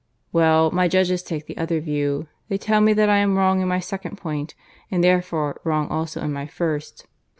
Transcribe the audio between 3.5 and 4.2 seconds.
in my second